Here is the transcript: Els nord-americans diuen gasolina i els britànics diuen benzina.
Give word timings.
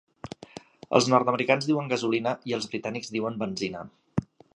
Els 0.99 1.09
nord-americans 1.13 1.67
diuen 1.69 1.91
gasolina 1.91 2.33
i 2.53 2.57
els 2.59 2.69
britànics 2.73 3.13
diuen 3.17 3.37
benzina. 3.45 3.85